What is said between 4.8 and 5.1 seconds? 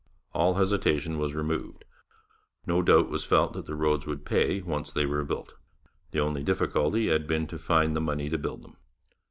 they